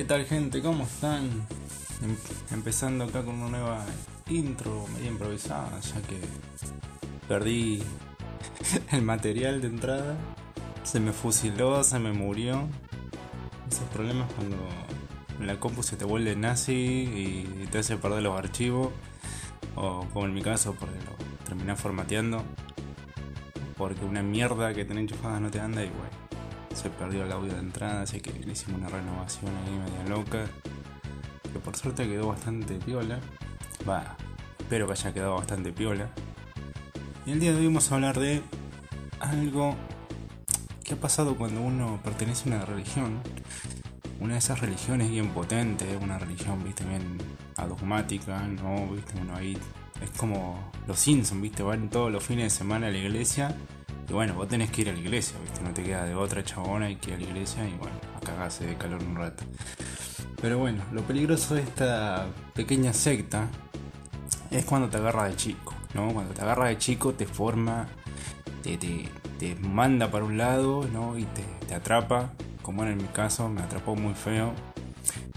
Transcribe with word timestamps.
¿Qué 0.00 0.06
tal 0.06 0.24
gente? 0.24 0.62
¿Cómo 0.62 0.84
están? 0.84 1.26
Em- 2.02 2.16
empezando 2.52 3.04
acá 3.04 3.22
con 3.22 3.34
una 3.34 3.50
nueva 3.50 3.84
intro 4.30 4.86
medio 4.94 5.10
improvisada, 5.10 5.78
ya 5.78 6.00
que 6.00 6.18
perdí 7.28 7.82
el 8.92 9.02
material 9.02 9.60
de 9.60 9.66
entrada, 9.66 10.16
se 10.84 11.00
me 11.00 11.12
fusiló, 11.12 11.84
se 11.84 11.98
me 11.98 12.14
murió. 12.14 12.66
Esos 13.70 13.84
problemas 13.90 14.32
cuando 14.32 14.56
la 15.38 15.60
compu 15.60 15.82
se 15.82 15.98
te 15.98 16.06
vuelve 16.06 16.34
nazi 16.34 16.72
y 16.72 17.66
te 17.70 17.80
hace 17.80 17.98
perder 17.98 18.22
los 18.22 18.38
archivos, 18.38 18.88
o 19.76 20.06
como 20.14 20.24
en 20.24 20.32
mi 20.32 20.40
caso, 20.40 20.74
porque 20.80 20.94
lo 20.94 21.44
terminé 21.44 21.76
formateando, 21.76 22.42
porque 23.76 24.02
una 24.06 24.22
mierda 24.22 24.72
que 24.72 24.86
tenés 24.86 25.02
enchufada 25.02 25.40
no 25.40 25.50
te 25.50 25.60
anda 25.60 25.84
y 25.84 25.90
bueno 25.90 26.29
se 26.74 26.90
perdió 26.90 27.24
el 27.24 27.32
audio 27.32 27.52
de 27.52 27.60
entrada, 27.60 28.02
así 28.02 28.20
que 28.20 28.32
le 28.32 28.52
hicimos 28.52 28.80
una 28.80 28.88
renovación 28.88 29.50
ahí 29.56 29.72
media 29.72 30.08
loca. 30.08 30.46
Que 31.52 31.58
por 31.58 31.76
suerte 31.76 32.08
quedó 32.08 32.28
bastante 32.28 32.74
piola. 32.74 33.18
Va, 33.88 34.16
espero 34.58 34.86
que 34.86 34.92
haya 34.92 35.12
quedado 35.12 35.34
bastante 35.34 35.72
piola. 35.72 36.08
Y 37.26 37.32
el 37.32 37.40
día 37.40 37.52
de 37.52 37.58
hoy 37.58 37.66
vamos 37.66 37.90
a 37.90 37.94
hablar 37.96 38.18
de 38.18 38.42
algo 39.18 39.74
que 40.84 40.94
ha 40.94 40.96
pasado 40.96 41.36
cuando 41.36 41.60
uno 41.60 42.00
pertenece 42.02 42.48
a 42.50 42.56
una 42.56 42.64
religión. 42.64 43.20
Una 44.20 44.34
de 44.34 44.38
esas 44.38 44.60
religiones 44.60 45.10
bien 45.10 45.30
potente, 45.30 45.96
una 45.96 46.18
religión, 46.18 46.62
viste, 46.62 46.84
bien 46.84 47.18
adogmática, 47.56 48.38
¿no? 48.46 48.88
Viste, 48.88 49.14
uno 49.20 49.34
ahí 49.34 49.56
es 50.02 50.10
como 50.10 50.70
los 50.86 50.98
Simpsons, 50.98 51.40
viste, 51.42 51.62
van 51.62 51.90
todos 51.90 52.12
los 52.12 52.22
fines 52.22 52.52
de 52.52 52.58
semana 52.58 52.88
a 52.88 52.90
la 52.90 52.98
iglesia 52.98 53.56
y 54.10 54.12
bueno, 54.12 54.34
vos 54.34 54.48
tenés 54.48 54.72
que 54.72 54.80
ir 54.80 54.88
a 54.88 54.92
la 54.92 54.98
iglesia, 54.98 55.38
¿viste? 55.40 55.62
No 55.62 55.72
te 55.72 55.84
queda 55.84 56.04
de 56.04 56.16
otra 56.16 56.42
chabona 56.42 56.90
y 56.90 56.96
que 56.96 57.10
ir 57.10 57.16
a 57.16 57.18
la 57.20 57.26
iglesia 57.26 57.64
y 57.64 57.72
bueno, 57.74 57.94
a 58.16 58.20
cagarse 58.20 58.66
de 58.66 58.74
calor 58.74 59.00
un 59.04 59.14
rato. 59.14 59.44
Pero 60.42 60.58
bueno, 60.58 60.82
lo 60.90 61.02
peligroso 61.02 61.54
de 61.54 61.62
esta 61.62 62.26
pequeña 62.52 62.92
secta 62.92 63.46
es 64.50 64.64
cuando 64.64 64.88
te 64.88 64.96
agarra 64.96 65.28
de 65.28 65.36
chico, 65.36 65.74
¿no? 65.94 66.12
Cuando 66.12 66.34
te 66.34 66.42
agarra 66.42 66.66
de 66.66 66.76
chico 66.76 67.12
te 67.12 67.24
forma, 67.24 67.86
te, 68.64 68.76
te, 68.78 69.08
te 69.38 69.54
manda 69.54 70.10
para 70.10 70.24
un 70.24 70.36
lado, 70.36 70.88
¿no? 70.92 71.16
Y 71.16 71.22
te, 71.26 71.44
te 71.68 71.74
atrapa, 71.76 72.32
como 72.62 72.84
en 72.84 72.96
mi 72.96 73.04
caso, 73.04 73.48
me 73.48 73.62
atrapó 73.62 73.94
muy 73.94 74.14
feo. 74.14 74.52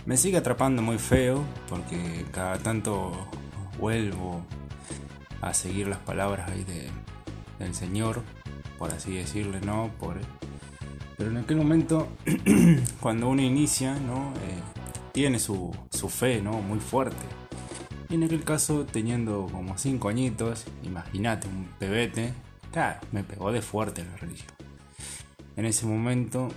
Me 0.07 0.17
sigue 0.17 0.37
atrapando 0.37 0.81
muy 0.81 0.97
feo 0.97 1.43
porque 1.69 2.25
cada 2.31 2.57
tanto 2.57 3.11
vuelvo 3.77 4.41
a 5.41 5.53
seguir 5.53 5.87
las 5.87 5.99
palabras 5.99 6.49
ahí 6.49 6.63
de, 6.63 6.89
del 7.59 7.75
Señor 7.75 8.23
por 8.83 8.91
así 8.91 9.13
decirle, 9.13 9.61
¿no? 9.61 9.91
Por, 9.97 10.17
pero 11.15 11.29
en 11.29 11.37
aquel 11.37 11.55
momento, 11.55 12.09
cuando 12.99 13.29
uno 13.29 13.41
inicia, 13.41 13.97
¿no? 13.97 14.33
Eh, 14.33 14.59
tiene 15.13 15.39
su, 15.39 15.73
su 15.89 16.09
fe, 16.09 16.41
¿no? 16.41 16.51
Muy 16.61 16.81
fuerte. 16.81 17.25
Y 18.09 18.15
en 18.15 18.23
aquel 18.23 18.43
caso, 18.43 18.85
teniendo 18.85 19.47
como 19.49 19.77
5 19.77 20.09
añitos, 20.09 20.65
imagínate, 20.83 21.47
un 21.47 21.65
pebete, 21.79 22.33
claro, 22.73 22.99
me 23.13 23.23
pegó 23.23 23.53
de 23.53 23.61
fuerte 23.61 24.03
la 24.03 24.17
religión. 24.17 24.51
En 25.55 25.63
ese 25.63 25.85
momento, 25.85 26.49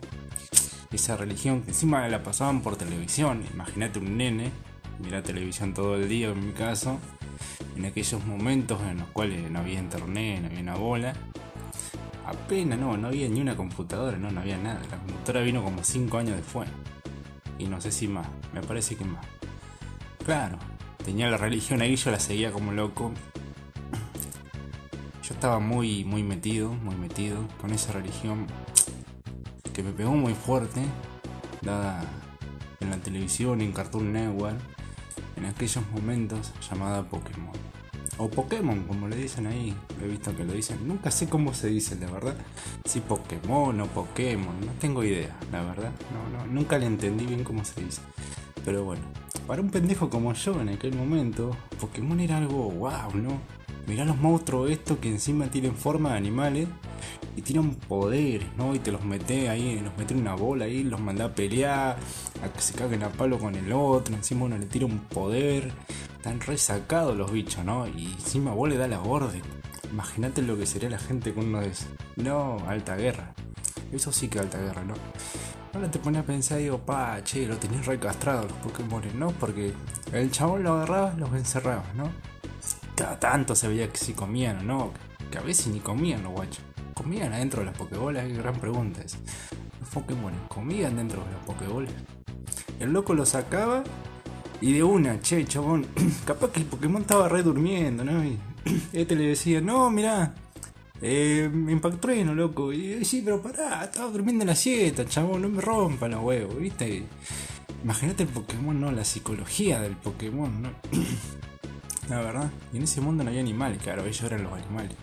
esa 0.90 1.16
religión 1.16 1.62
que 1.62 1.70
encima 1.70 2.08
la 2.08 2.24
pasaban 2.24 2.60
por 2.60 2.74
televisión, 2.74 3.44
imagínate 3.54 4.00
un 4.00 4.16
nene, 4.16 4.50
mira 4.98 5.22
televisión 5.22 5.74
todo 5.74 5.94
el 5.94 6.08
día 6.08 6.30
en 6.30 6.44
mi 6.44 6.52
caso, 6.52 6.98
en 7.76 7.84
aquellos 7.84 8.26
momentos 8.26 8.80
en 8.82 8.98
los 8.98 9.08
cuales 9.10 9.48
no 9.48 9.60
había 9.60 9.78
internet, 9.78 10.40
no 10.40 10.48
había 10.48 10.60
una 10.60 10.74
bola, 10.74 11.12
apenas 12.26 12.78
no, 12.78 12.96
no 12.96 13.08
había 13.08 13.28
ni 13.28 13.40
una 13.40 13.56
computadora, 13.56 14.18
no, 14.18 14.30
no 14.30 14.40
había 14.40 14.58
nada. 14.58 14.80
La 14.90 14.98
computadora 14.98 15.42
vino 15.42 15.62
como 15.62 15.82
5 15.82 16.18
años 16.18 16.36
después. 16.36 16.68
Y 17.58 17.66
no 17.66 17.80
sé 17.80 17.92
si 17.92 18.08
más, 18.08 18.26
me 18.52 18.60
parece 18.60 18.96
que 18.96 19.04
más. 19.04 19.24
Claro, 20.24 20.58
tenía 21.04 21.30
la 21.30 21.36
religión 21.36 21.80
ahí, 21.80 21.96
yo 21.96 22.10
la 22.10 22.20
seguía 22.20 22.50
como 22.52 22.72
loco. 22.72 23.12
Yo 25.22 25.34
estaba 25.34 25.58
muy, 25.58 26.04
muy 26.04 26.22
metido, 26.22 26.72
muy 26.72 26.96
metido 26.96 27.46
con 27.60 27.72
esa 27.72 27.92
religión 27.92 28.46
que 29.72 29.82
me 29.82 29.92
pegó 29.92 30.12
muy 30.12 30.34
fuerte, 30.34 30.82
dada 31.62 32.04
en 32.80 32.90
la 32.90 32.96
televisión, 32.98 33.60
en 33.60 33.72
Cartoon 33.72 34.12
Network, 34.12 34.58
en 35.36 35.46
aquellos 35.46 35.84
momentos 35.90 36.52
llamada 36.68 37.02
Pokémon. 37.02 37.65
O 38.18 38.28
Pokémon, 38.28 38.84
como 38.84 39.08
le 39.08 39.16
dicen 39.16 39.46
ahí. 39.46 39.74
He 40.02 40.06
visto 40.06 40.34
que 40.34 40.44
lo 40.44 40.52
dicen. 40.52 40.86
Nunca 40.86 41.10
sé 41.10 41.28
cómo 41.28 41.52
se 41.52 41.68
dice, 41.68 41.96
la 41.96 42.10
verdad. 42.10 42.34
Si 42.84 43.00
Pokémon 43.00 43.78
o 43.80 43.86
Pokémon. 43.86 44.58
No 44.60 44.72
tengo 44.80 45.04
idea, 45.04 45.36
la 45.52 45.62
verdad. 45.62 45.92
No, 46.12 46.38
no, 46.38 46.46
nunca 46.46 46.78
le 46.78 46.86
entendí 46.86 47.26
bien 47.26 47.44
cómo 47.44 47.64
se 47.64 47.82
dice. 47.82 48.00
Pero 48.64 48.84
bueno, 48.84 49.02
para 49.46 49.62
un 49.62 49.70
pendejo 49.70 50.10
como 50.10 50.32
yo 50.32 50.60
en 50.60 50.70
aquel 50.70 50.94
momento, 50.94 51.56
Pokémon 51.80 52.18
era 52.18 52.38
algo 52.38 52.70
wow, 52.70 53.14
¿no? 53.14 53.38
Mirá 53.86 54.04
los 54.04 54.16
monstruos 54.16 54.70
estos 54.70 54.98
que 54.98 55.08
encima 55.08 55.46
tienen 55.46 55.76
forma 55.76 56.10
de 56.10 56.16
animales 56.16 56.68
y 57.36 57.42
tienen 57.42 57.76
poderes, 57.76 58.48
¿no? 58.56 58.74
Y 58.74 58.80
te 58.80 58.90
los 58.90 59.04
mete 59.04 59.48
ahí, 59.48 59.78
los 59.78 59.96
mete 59.96 60.14
en 60.14 60.20
una 60.20 60.34
bola 60.34 60.64
ahí, 60.64 60.82
los 60.82 61.00
manda 61.00 61.26
a 61.26 61.34
pelear, 61.34 61.96
a 62.42 62.52
que 62.52 62.60
se 62.60 62.74
caguen 62.74 63.04
a 63.04 63.10
palo 63.10 63.38
con 63.38 63.54
el 63.54 63.72
otro, 63.72 64.16
encima 64.16 64.46
uno 64.46 64.58
le 64.58 64.66
tira 64.66 64.86
un 64.86 64.98
poder, 64.98 65.70
están 66.26 66.40
resacados 66.40 67.16
los 67.16 67.30
bichos, 67.30 67.64
¿no? 67.64 67.86
Y 67.86 68.06
encima 68.06 68.52
vos 68.52 68.68
le 68.68 68.76
da 68.76 68.88
la 68.88 69.00
orden. 69.00 69.42
Imagínate 69.92 70.42
lo 70.42 70.58
que 70.58 70.66
sería 70.66 70.90
la 70.90 70.98
gente 70.98 71.32
con 71.32 71.46
uno 71.46 71.60
de 71.60 71.68
esos. 71.68 71.86
No, 72.16 72.58
alta 72.66 72.96
guerra. 72.96 73.32
Eso 73.92 74.10
sí 74.10 74.26
que 74.26 74.40
alta 74.40 74.58
guerra, 74.58 74.82
¿no? 74.82 74.94
Ahora 75.72 75.88
te 75.88 76.00
pones 76.00 76.22
a 76.22 76.26
pensar 76.26 76.58
y 76.58 76.64
digo, 76.64 76.78
pa, 76.78 77.22
che, 77.22 77.46
lo 77.46 77.56
tenías 77.58 77.86
recastrado 77.86 78.42
los 78.42 78.52
Pokémon, 78.54 79.02
¿no? 79.16 79.30
Porque 79.30 79.72
el 80.12 80.32
chabón 80.32 80.64
lo 80.64 80.72
agarraba, 80.72 81.14
los 81.16 81.32
encerraba, 81.32 81.84
¿no? 81.94 82.10
Cada 82.96 83.20
tanto 83.20 83.54
se 83.54 83.68
veía 83.68 83.88
que 83.88 83.98
si 83.98 84.12
comían 84.12 84.58
o 84.58 84.62
no, 84.62 84.92
que 85.30 85.38
a 85.38 85.42
veces 85.42 85.68
ni 85.68 85.78
comían 85.78 86.24
los 86.24 86.32
guachos. 86.32 86.64
¿Comían 86.92 87.34
adentro 87.34 87.60
de 87.60 87.66
las 87.66 87.78
Pokébolas? 87.78 88.26
Qué 88.26 88.34
gran 88.34 88.58
pregunta 88.58 89.00
es. 89.00 89.16
Los 89.78 89.90
Pokémon 89.90 90.32
comían 90.48 90.96
dentro 90.96 91.22
de 91.24 91.30
las 91.30 91.44
Pokébolas. 91.44 91.92
El 92.80 92.92
loco 92.92 93.14
lo 93.14 93.24
sacaba 93.24 93.84
y 94.60 94.72
de 94.72 94.82
una, 94.82 95.20
che, 95.20 95.44
chabón, 95.44 95.86
capaz 96.24 96.50
que 96.50 96.60
el 96.60 96.66
Pokémon 96.66 97.02
estaba 97.02 97.28
re 97.28 97.42
durmiendo, 97.42 98.04
¿no? 98.04 98.24
Y 98.24 98.38
este 98.92 99.14
le 99.14 99.28
decía, 99.28 99.60
no, 99.60 99.90
mirá, 99.90 100.34
eh, 101.02 101.50
me 101.52 101.72
impactó 101.72 102.08
loco. 102.08 102.72
Y 102.72 103.04
sí, 103.04 103.22
pero 103.24 103.42
pará, 103.42 103.84
estaba 103.84 104.10
durmiendo 104.10 104.42
en 104.42 104.48
la 104.48 104.56
siesta, 104.56 105.04
chabón, 105.06 105.42
no 105.42 105.48
me 105.48 105.60
rompan 105.60 106.12
los 106.12 106.22
huevos, 106.22 106.58
¿viste? 106.58 107.04
Imagínate 107.84 108.22
el 108.22 108.28
Pokémon, 108.30 108.80
¿no? 108.80 108.90
La 108.92 109.04
psicología 109.04 109.80
del 109.80 109.96
Pokémon, 109.96 110.62
¿no? 110.62 110.70
la 112.08 112.20
verdad. 112.20 112.50
Y 112.72 112.78
en 112.78 112.84
ese 112.84 113.00
mundo 113.00 113.24
no 113.24 113.30
había 113.30 113.42
animales, 113.42 113.82
claro, 113.82 114.04
ellos 114.04 114.22
eran 114.22 114.42
los 114.42 114.52
animales. 114.52 114.96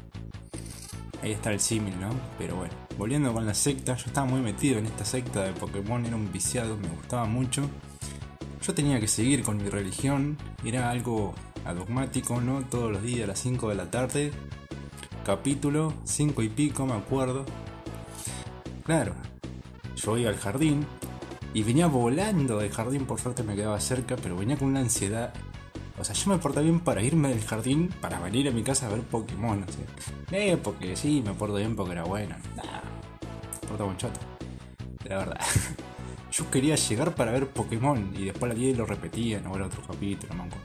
Ahí 1.21 1.31
está 1.31 1.53
el 1.53 1.59
símil, 1.61 1.97
¿no? 2.01 2.09
Pero 2.37 2.57
bueno, 2.57 2.73
volviendo 2.97 3.31
con 3.33 3.45
la 3.45 3.53
secta, 3.53 3.95
yo 3.95 4.07
estaba 4.07 4.27
muy 4.27 4.41
metido 4.41 4.79
en 4.79 4.87
esta 4.87 5.05
secta 5.05 5.43
de 5.43 5.53
Pokémon, 5.53 6.05
era 6.05 6.15
un 6.15 6.29
viciado, 6.31 6.75
me 6.75 6.89
gustaba 6.89 7.25
mucho. 7.25 7.69
Yo 8.65 8.73
tenía 8.73 8.97
que 9.01 9.09
seguir 9.09 9.43
con 9.43 9.57
mi 9.57 9.67
religión, 9.67 10.37
era 10.63 10.89
algo 10.89 11.33
adogmático, 11.65 12.39
¿no? 12.39 12.61
Todos 12.63 12.93
los 12.93 13.03
días 13.03 13.25
a 13.25 13.27
las 13.27 13.39
5 13.39 13.67
de 13.67 13.75
la 13.75 13.91
tarde, 13.91 14.31
capítulo 15.25 15.93
5 16.05 16.41
y 16.43 16.47
pico, 16.47 16.85
me 16.85 16.93
acuerdo. 16.93 17.45
Claro, 18.85 19.15
yo 19.97 20.17
iba 20.17 20.29
al 20.29 20.37
jardín 20.37 20.85
y 21.53 21.63
venía 21.63 21.87
volando 21.87 22.59
del 22.59 22.71
jardín, 22.71 23.05
por 23.05 23.19
suerte 23.19 23.43
me 23.43 23.53
quedaba 23.53 23.81
cerca, 23.81 24.15
pero 24.15 24.37
venía 24.37 24.55
con 24.55 24.69
una 24.69 24.79
ansiedad. 24.79 25.33
O 25.99 26.05
sea, 26.05 26.15
yo 26.15 26.31
me 26.31 26.37
portaba 26.37 26.63
bien 26.63 26.79
para 26.79 27.03
irme 27.03 27.29
del 27.29 27.43
jardín 27.43 27.93
para 27.99 28.21
venir 28.21 28.47
a 28.47 28.51
mi 28.51 28.63
casa 28.63 28.87
a 28.87 28.91
ver 28.91 29.01
Pokémon. 29.01 29.61
O 29.61 29.71
sea, 29.71 30.39
eh, 30.39 30.55
porque 30.55 30.95
sí, 30.95 31.21
me 31.23 31.33
porto 31.33 31.55
bien 31.55 31.75
porque 31.75 31.91
era 31.91 32.05
bueno. 32.05 32.35
Nah, 32.55 32.63
me 32.63 33.67
porto 33.67 33.85
buen 33.85 33.97
choto. 33.97 34.21
La 35.03 35.17
verdad. 35.17 35.39
Yo 36.33 36.49
quería 36.49 36.73
llegar 36.73 37.13
para 37.13 37.31
ver 37.31 37.47
Pokémon 37.49 38.11
y 38.17 38.25
después 38.25 38.51
la 38.51 38.55
10 38.55 38.79
lo 38.79 38.87
repetía 38.87 39.37
en 39.37 39.45
otro 39.45 39.83
capítulo, 39.85 40.33
manco. 40.33 40.57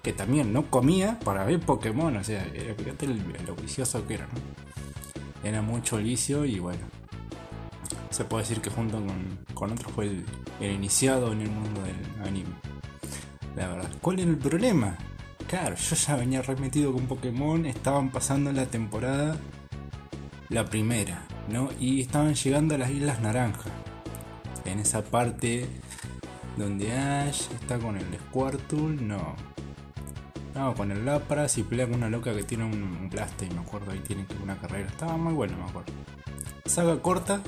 Que 0.00 0.12
también 0.12 0.52
no 0.52 0.70
comía 0.70 1.18
para 1.18 1.44
ver 1.44 1.58
Pokémon, 1.58 2.16
o 2.16 2.22
sea, 2.22 2.46
fíjate 2.78 3.08
lo 3.08 3.56
vicioso 3.56 4.06
que 4.06 4.14
era, 4.14 4.26
¿no? 4.26 4.34
Era 5.42 5.62
mucho 5.62 5.96
vicio 5.96 6.44
y 6.44 6.60
bueno. 6.60 6.86
Se 8.10 8.24
puede 8.24 8.44
decir 8.44 8.60
que 8.60 8.70
junto 8.70 8.98
con, 8.98 9.40
con 9.52 9.72
otros 9.72 9.90
fue 9.90 10.04
el, 10.04 10.24
el 10.60 10.70
iniciado 10.70 11.32
en 11.32 11.40
el 11.40 11.50
mundo 11.50 11.82
del 11.82 12.28
anime. 12.28 12.54
La 13.56 13.66
verdad. 13.66 13.90
¿Cuál 14.00 14.20
era 14.20 14.30
el 14.30 14.38
problema? 14.38 14.96
Claro, 15.48 15.74
yo 15.74 15.96
ya 15.96 16.14
venía 16.14 16.40
remetido 16.40 16.92
con 16.92 17.08
Pokémon, 17.08 17.66
estaban 17.66 18.10
pasando 18.10 18.52
la 18.52 18.66
temporada 18.66 19.36
la 20.50 20.64
primera, 20.64 21.26
¿no? 21.48 21.70
Y 21.80 22.00
estaban 22.00 22.36
llegando 22.36 22.76
a 22.76 22.78
las 22.78 22.90
Islas 22.90 23.20
Naranjas 23.20 23.72
en 24.66 24.80
esa 24.80 25.02
parte 25.02 25.66
donde 26.56 26.92
Ash 26.92 27.48
está 27.60 27.78
con 27.78 27.96
el 27.96 28.06
Squirtle, 28.28 29.02
no. 29.02 29.34
No, 30.54 30.74
con 30.74 30.90
el 30.90 31.04
Lapras 31.04 31.58
y 31.58 31.62
pelea 31.62 31.86
con 31.86 31.96
una 31.96 32.08
loca 32.08 32.34
que 32.34 32.42
tiene 32.42 32.64
un, 32.64 33.10
Blaster, 33.10 33.52
me 33.52 33.60
acuerdo, 33.60 33.92
ahí 33.92 33.98
tiene 33.98 34.24
una 34.42 34.58
carrera. 34.58 34.88
Estaba 34.88 35.16
muy 35.16 35.34
bueno, 35.34 35.56
me 35.58 35.64
acuerdo. 35.64 35.92
Saga 36.64 37.00
corta. 37.02 37.42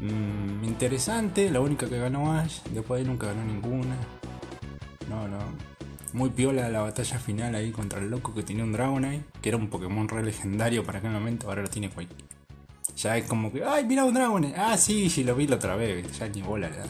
Mm, 0.00 0.64
interesante, 0.64 1.50
la 1.50 1.60
única 1.60 1.88
que 1.88 1.98
ganó 1.98 2.32
Ash, 2.32 2.62
después 2.72 3.00
ahí 3.00 3.06
nunca 3.06 3.26
ganó 3.26 3.44
ninguna. 3.44 3.96
No, 5.08 5.26
no. 5.26 5.38
Muy 6.12 6.30
piola 6.30 6.68
la 6.68 6.82
batalla 6.82 7.18
final 7.18 7.54
ahí 7.54 7.72
contra 7.72 7.98
el 7.98 8.10
loco 8.10 8.32
que 8.32 8.42
tenía 8.42 8.62
un 8.62 8.72
Dragonite, 8.72 9.24
que 9.40 9.48
era 9.48 9.58
un 9.58 9.68
Pokémon 9.68 10.08
re 10.08 10.22
legendario 10.22 10.84
para 10.84 10.98
aquel 10.98 11.10
momento, 11.10 11.48
ahora 11.48 11.62
lo 11.62 11.68
tiene 11.68 11.90
cualquiera. 11.90 12.31
Ya 13.02 13.16
es 13.16 13.26
como 13.26 13.52
que, 13.52 13.64
¡ay, 13.64 13.84
mira 13.84 14.04
un 14.04 14.14
Dragonite! 14.14 14.54
Ah, 14.56 14.76
sí, 14.76 15.10
sí, 15.10 15.24
lo 15.24 15.34
vi 15.34 15.48
la 15.48 15.56
otra 15.56 15.74
vez, 15.74 16.16
ya 16.16 16.28
ni 16.28 16.40
bola 16.40 16.70
le 16.70 16.76
da. 16.76 16.84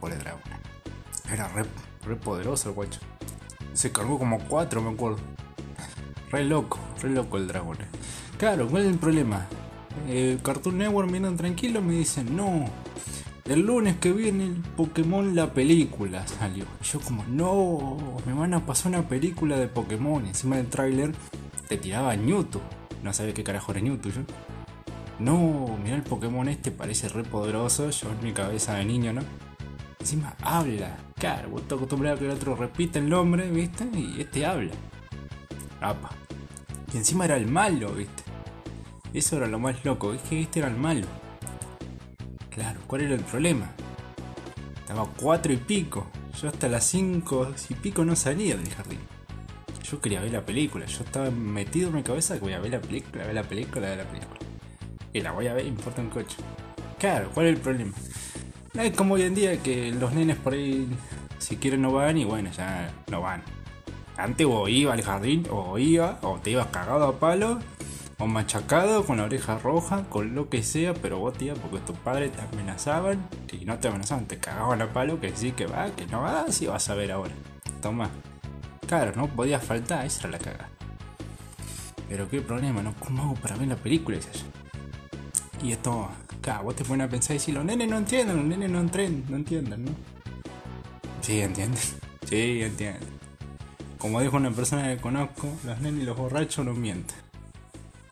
Pobre 0.00 0.16
Dragonite. 0.16 0.50
Era 1.32 1.48
re, 1.48 2.16
poderoso 2.16 2.70
el 2.70 2.74
guacho. 2.74 2.98
Se 3.72 3.92
cargó 3.92 4.18
como 4.18 4.40
cuatro, 4.40 4.82
me 4.82 4.90
acuerdo. 4.90 5.18
Re 6.32 6.44
loco, 6.44 6.80
re 7.00 7.10
loco 7.10 7.36
el 7.36 7.46
dragón. 7.46 7.78
Claro, 8.38 8.66
¿cuál 8.66 8.86
es 8.86 8.88
el 8.88 8.98
problema? 8.98 9.46
Cartoon 10.42 10.78
Network 10.78 11.10
miran 11.10 11.36
tranquilo 11.36 11.80
me 11.80 11.94
dicen, 11.94 12.34
no, 12.34 12.64
el 13.44 13.60
lunes 13.60 13.98
que 13.98 14.10
viene 14.10 14.46
el 14.46 14.56
Pokémon 14.76 15.36
la 15.36 15.52
película 15.52 16.26
salió. 16.26 16.64
yo 16.82 17.00
como, 17.00 17.24
no, 17.28 17.96
me 18.26 18.32
van 18.32 18.54
a 18.54 18.66
pasar 18.66 18.90
una 18.90 19.08
película 19.08 19.56
de 19.56 19.68
Pokémon. 19.68 20.26
encima 20.26 20.56
del 20.56 20.66
tráiler 20.66 21.12
te 21.68 21.76
tiraba 21.76 22.16
Newton. 22.16 22.62
No 23.04 23.12
sabía 23.12 23.32
qué 23.32 23.44
carajo 23.44 23.70
era 23.70 23.80
Newton 23.80 24.12
yo. 24.12 24.22
No, 25.18 25.78
mira 25.82 25.96
el 25.96 26.02
Pokémon 26.02 26.48
este, 26.48 26.70
parece 26.70 27.08
re 27.08 27.24
poderoso. 27.24 27.90
Yo 27.90 28.10
en 28.10 28.22
mi 28.22 28.32
cabeza 28.32 28.74
de 28.74 28.84
niño, 28.84 29.12
¿no? 29.12 29.22
Encima 29.98 30.36
habla. 30.42 30.96
Claro, 31.16 31.50
vos 31.50 31.62
estás 31.62 31.76
acostumbrado 31.76 32.16
a 32.16 32.18
que 32.18 32.26
el 32.26 32.30
otro 32.32 32.54
repita 32.54 32.98
el 32.98 33.08
nombre, 33.08 33.50
¿viste? 33.50 33.88
Y 33.94 34.20
este 34.20 34.44
habla. 34.44 34.72
Apa. 35.80 36.10
Y 36.92 36.98
encima 36.98 37.24
era 37.24 37.36
el 37.36 37.46
malo, 37.46 37.92
¿viste? 37.92 38.22
Eso 39.14 39.38
era 39.38 39.46
lo 39.46 39.58
más 39.58 39.84
loco, 39.84 40.12
es 40.12 40.20
que 40.22 40.40
este 40.42 40.58
era 40.60 40.68
el 40.68 40.76
malo. 40.76 41.06
Claro, 42.50 42.80
¿cuál 42.86 43.02
era 43.02 43.14
el 43.14 43.22
problema? 43.22 43.70
Estaba 44.78 45.06
cuatro 45.16 45.52
y 45.52 45.56
pico. 45.56 46.06
Yo 46.40 46.48
hasta 46.48 46.68
las 46.68 46.84
cinco 46.84 47.52
y 47.68 47.74
pico 47.74 48.04
no 48.04 48.14
salía 48.14 48.56
del 48.56 48.68
jardín. 48.68 49.00
Yo 49.82 50.00
quería 50.00 50.20
ver 50.20 50.32
la 50.32 50.44
película. 50.44 50.84
Yo 50.86 51.02
estaba 51.02 51.30
metido 51.30 51.88
en 51.88 51.96
mi 51.96 52.02
cabeza 52.02 52.34
que 52.34 52.40
voy 52.40 52.52
a 52.52 52.60
ver 52.60 52.72
la 52.72 52.80
película, 52.80 53.24
ver 53.24 53.34
la 53.34 53.42
película, 53.42 53.88
ver 53.88 53.98
la 53.98 54.04
película. 54.04 54.45
Y 55.16 55.22
la 55.22 55.32
voy 55.32 55.46
a 55.46 55.54
ver, 55.54 55.64
importa 55.64 56.02
un 56.02 56.10
coche. 56.10 56.36
Claro, 56.98 57.30
¿cuál 57.32 57.46
es 57.46 57.54
el 57.54 57.62
problema? 57.62 57.94
No 58.74 58.82
es 58.82 58.94
como 58.94 59.14
hoy 59.14 59.22
en 59.22 59.34
día 59.34 59.56
que 59.62 59.90
los 59.90 60.12
nenes 60.12 60.36
por 60.36 60.52
ahí, 60.52 60.86
si 61.38 61.56
quieren, 61.56 61.80
no 61.80 61.90
van 61.90 62.18
y 62.18 62.26
bueno, 62.26 62.50
ya 62.50 62.90
no 63.10 63.22
van. 63.22 63.42
Antes 64.18 64.46
o 64.46 64.68
iba 64.68 64.92
al 64.92 65.00
jardín, 65.00 65.46
o 65.50 65.78
iba, 65.78 66.18
o 66.20 66.38
te 66.38 66.50
ibas 66.50 66.66
cagado 66.66 67.06
a 67.06 67.18
palo, 67.18 67.60
o 68.18 68.26
machacado 68.26 69.06
con 69.06 69.16
la 69.16 69.24
oreja 69.24 69.58
roja, 69.58 70.04
con 70.10 70.34
lo 70.34 70.50
que 70.50 70.62
sea, 70.62 70.92
pero 70.92 71.18
vos 71.18 71.32
tía, 71.32 71.54
porque 71.54 71.78
tus 71.78 71.96
padres 71.96 72.32
te 72.32 72.42
amenazaban, 72.42 73.26
y 73.50 73.64
no 73.64 73.78
te 73.78 73.88
amenazaban, 73.88 74.26
te 74.26 74.36
cagaban 74.36 74.82
a 74.82 74.92
palo, 74.92 75.18
que 75.18 75.34
sí, 75.34 75.52
que 75.52 75.64
va, 75.64 75.88
que 75.92 76.06
no 76.08 76.20
va, 76.20 76.52
si 76.52 76.66
vas 76.66 76.90
a 76.90 76.94
ver 76.94 77.10
ahora. 77.10 77.32
Toma. 77.80 78.10
Claro, 78.86 79.12
no 79.16 79.28
podía 79.28 79.60
faltar, 79.60 80.04
esa 80.04 80.28
era 80.28 80.32
la 80.32 80.38
caga. 80.40 80.68
Pero 82.06 82.28
qué 82.28 82.42
problema, 82.42 82.82
¿no? 82.82 82.94
¿Cómo 83.00 83.22
hago 83.22 83.34
para 83.36 83.56
ver 83.56 83.68
la 83.68 83.76
película? 83.76 84.18
Y 85.62 85.72
esto, 85.72 86.08
claro, 86.40 86.64
vos 86.64 86.76
te 86.76 86.84
pones 86.84 87.06
a 87.06 87.10
pensar 87.10 87.36
y 87.36 87.38
si 87.38 87.52
los 87.52 87.64
nenes 87.64 87.88
no 87.88 87.98
entienden, 87.98 88.36
los 88.36 88.44
nenes 88.44 88.70
no, 88.70 88.80
entren, 88.80 89.24
no 89.28 89.36
entienden, 89.36 89.84
¿no? 89.84 89.90
Sí, 91.20 91.40
entienden. 91.40 91.80
Sí, 92.26 92.60
entienden. 92.60 93.08
Como 93.98 94.20
dijo 94.20 94.36
una 94.36 94.50
persona 94.50 94.92
que 94.92 95.00
conozco, 95.00 95.48
los 95.64 95.80
nenes 95.80 96.02
y 96.02 96.06
los 96.06 96.16
borrachos 96.16 96.66
no 96.66 96.74
mienten. 96.74 97.16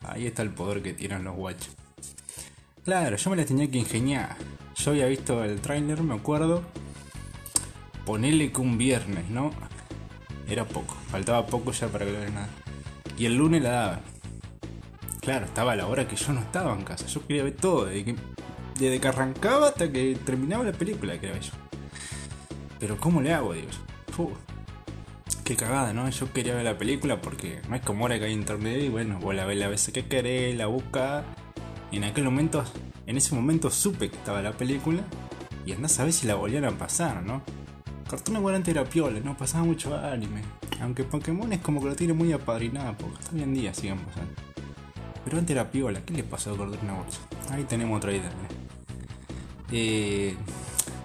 Ahí 0.02 0.28
está 0.28 0.42
el 0.42 0.50
poder 0.50 0.82
que 0.82 0.92
tienen 0.92 1.24
los 1.24 1.34
guachos. 1.34 1.74
Claro, 2.84 3.16
yo 3.16 3.30
me 3.30 3.36
las 3.36 3.46
tenía 3.46 3.68
que 3.68 3.78
ingeniar. 3.78 4.36
Yo 4.76 4.92
había 4.92 5.06
visto 5.06 5.42
el 5.42 5.60
trailer, 5.60 6.02
me 6.02 6.14
acuerdo. 6.14 6.62
Ponerle 8.06 8.52
que 8.52 8.60
un 8.60 8.78
viernes, 8.78 9.28
¿no? 9.30 9.50
Era 10.46 10.64
poco, 10.64 10.94
faltaba 11.10 11.46
poco 11.46 11.72
ya 11.72 11.88
para 11.88 12.04
que 12.04 12.12
lo 12.12 12.18
nada. 12.30 12.48
Y 13.16 13.26
el 13.26 13.36
lunes 13.36 13.62
la 13.62 13.70
daba. 13.70 14.00
Claro, 15.24 15.46
estaba 15.46 15.72
a 15.72 15.76
la 15.76 15.86
hora 15.86 16.06
que 16.06 16.16
yo 16.16 16.34
no 16.34 16.40
estaba 16.40 16.74
en 16.74 16.84
casa. 16.84 17.06
Yo 17.06 17.26
quería 17.26 17.44
ver 17.44 17.56
todo, 17.56 17.86
desde 17.86 19.00
que, 19.00 19.08
arrancaba 19.08 19.68
hasta 19.68 19.90
que 19.90 20.18
terminaba 20.22 20.64
la 20.64 20.72
película, 20.72 21.14
era 21.14 21.38
yo. 21.40 21.52
Pero 22.78 22.98
¿cómo 22.98 23.22
le 23.22 23.32
hago, 23.32 23.54
Dios? 23.54 23.80
Qué 25.42 25.56
cagada, 25.56 25.94
¿no? 25.94 26.08
Yo 26.10 26.30
quería 26.30 26.54
ver 26.54 26.64
la 26.64 26.76
película 26.76 27.22
porque 27.22 27.62
no 27.70 27.76
es 27.76 27.80
como 27.80 28.04
ahora 28.04 28.18
que 28.18 28.26
hay 28.26 28.32
internet 28.32 28.82
y 28.82 28.88
bueno, 28.90 29.18
vos 29.18 29.34
la 29.34 29.46
ves 29.46 29.56
la 29.56 29.68
veces 29.68 29.94
que 29.94 30.06
querés, 30.06 30.56
la 30.58 30.66
buscas. 30.66 31.24
Y 31.90 31.96
en 31.96 32.04
aquel 32.04 32.24
momento, 32.24 32.62
en 33.06 33.16
ese 33.16 33.34
momento 33.34 33.70
supe 33.70 34.10
que 34.10 34.16
estaba 34.16 34.42
la 34.42 34.52
película 34.52 35.04
y 35.64 35.72
andás 35.72 35.98
a 36.00 36.04
ver 36.04 36.12
si 36.12 36.26
la 36.26 36.34
volvían 36.34 36.66
a 36.66 36.70
pasar, 36.72 37.22
¿no? 37.22 37.42
Cartoon 38.10 38.34
Network 38.34 38.56
antes 38.56 38.74
era 38.74 38.84
piola, 38.84 39.20
¿no? 39.20 39.34
Pasaba 39.38 39.64
mucho 39.64 39.96
anime. 39.96 40.42
Aunque 40.82 41.02
Pokémon 41.04 41.50
es 41.50 41.60
como 41.60 41.80
que 41.80 41.86
lo 41.88 41.96
tiene 41.96 42.12
muy 42.12 42.30
apadrinado, 42.32 42.94
porque 42.98 43.18
hasta 43.20 43.34
hoy 43.34 43.42
en 43.42 43.54
día 43.54 43.72
siguen 43.72 43.98
pasando. 44.00 44.53
Pero 45.24 45.38
antes 45.38 45.54
era 45.54 45.70
piola, 45.70 46.04
¿qué 46.04 46.14
le 46.14 46.22
pasó 46.22 46.52
a 46.52 46.56
Cartoon 46.56 46.86
Network? 46.86 47.08
Ahí 47.50 47.64
tenemos 47.64 47.96
otra 47.96 48.12
idea. 48.12 48.30
Eh, 49.72 50.36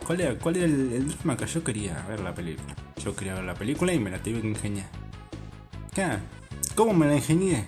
¿Cuál 0.05 0.21
era, 0.21 0.39
cuál 0.39 0.57
era 0.57 0.65
el, 0.65 0.91
el 0.91 1.07
drama 1.09 1.37
que 1.37 1.45
yo 1.45 1.63
quería 1.63 2.05
ver 2.07 2.19
la 2.19 2.33
película? 2.33 2.75
Yo 3.03 3.15
quería 3.15 3.35
ver 3.35 3.45
la 3.45 3.53
película 3.53 3.93
y 3.93 3.99
me 3.99 4.09
la 4.09 4.21
tuve 4.21 4.41
que 4.41 4.47
ingeniar. 4.47 4.89
¿Qué? 5.93 6.05
¿Cómo 6.75 6.93
me 6.93 7.07
la 7.07 7.15
ingenié? 7.15 7.65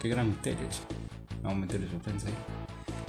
Qué 0.00 0.08
gran 0.08 0.28
misterio. 0.28 0.66
Vamos 1.42 1.58
a 1.58 1.60
meterle 1.60 1.88
suspense 1.90 2.28
ahí. 2.28 2.34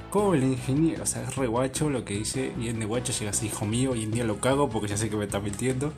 ¿Cómo 0.09 0.31
me 0.31 0.39
la 0.39 0.45
ingenié? 0.45 1.01
O 1.01 1.05
sea, 1.05 1.23
es 1.23 1.35
re 1.35 1.47
guacho 1.47 1.89
lo 1.89 2.05
que 2.05 2.13
dice. 2.13 2.53
Bien 2.57 2.79
de 2.79 2.85
guacho 2.85 3.11
llega 3.11 3.31
a 3.31 3.45
hijo 3.45 3.65
mío. 3.65 3.95
Y 3.95 4.03
en 4.03 4.11
día 4.11 4.23
lo 4.23 4.39
cago 4.39 4.69
porque 4.69 4.87
ya 4.87 4.97
sé 4.97 5.09
que 5.09 5.17
me 5.17 5.25
está 5.25 5.39
mintiendo. 5.39 5.91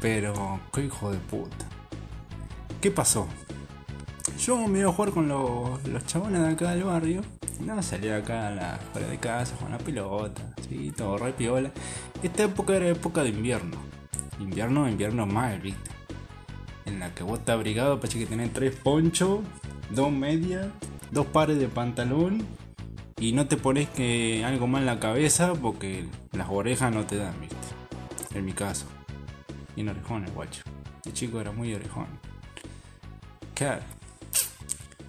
Pero, 0.00 0.60
qué 0.72 0.86
hijo 0.86 1.12
de 1.12 1.18
puta. 1.18 1.66
¿Qué 2.80 2.90
pasó? 2.90 3.28
Yo 4.42 4.56
me 4.66 4.80
iba 4.80 4.90
a 4.90 4.92
jugar 4.92 5.12
con 5.12 5.28
los, 5.28 5.86
los 5.86 6.04
chabones 6.04 6.42
de 6.42 6.48
acá 6.48 6.72
del 6.72 6.82
barrio. 6.82 7.22
No, 7.60 7.80
salía 7.80 8.16
acá 8.16 8.48
a 8.48 8.50
la 8.50 8.80
fuera 8.92 9.06
de 9.06 9.16
casa, 9.18 9.54
con 9.54 9.70
la 9.70 9.78
pelota, 9.78 10.42
sí, 10.68 10.92
todo 10.96 11.16
re 11.16 11.32
piola. 11.32 11.70
Esta 12.24 12.42
época 12.42 12.74
era 12.74 12.88
época 12.88 13.22
de 13.22 13.28
invierno. 13.28 13.76
Invierno, 14.40 14.88
invierno 14.88 15.26
mal, 15.26 15.60
viste. 15.60 15.92
En 16.86 16.98
la 16.98 17.14
que 17.14 17.22
vos 17.22 17.38
estás 17.38 17.54
abrigado, 17.54 18.00
para 18.00 18.12
que 18.12 18.26
tenés 18.26 18.52
tres 18.52 18.74
ponchos, 18.74 19.42
dos 19.90 20.10
medias, 20.10 20.66
dos 21.12 21.26
pares 21.26 21.60
de 21.60 21.68
pantalón. 21.68 22.44
Y 23.20 23.34
no 23.34 23.46
te 23.46 23.56
pones 23.56 23.88
que 23.90 24.44
algo 24.44 24.66
mal 24.66 24.80
en 24.82 24.86
la 24.86 24.98
cabeza 24.98 25.52
porque 25.52 26.04
las 26.32 26.48
orejas 26.50 26.92
no 26.92 27.06
te 27.06 27.14
dan, 27.14 27.40
viste. 27.40 27.56
En 28.36 28.44
mi 28.44 28.54
caso. 28.54 28.86
Y 29.76 29.86
orejón 29.86 30.24
el 30.24 30.32
guacho. 30.32 30.64
El 31.04 31.12
chico 31.12 31.40
era 31.40 31.52
muy 31.52 31.72
orejón. 31.72 32.08
¿Qué? 33.54 33.78